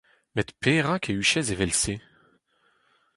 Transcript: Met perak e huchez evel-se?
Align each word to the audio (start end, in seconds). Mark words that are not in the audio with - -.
Met 0.35 0.49
perak 0.61 1.03
e 1.11 1.13
huchez 1.15 1.47
evel-se? 1.53 1.95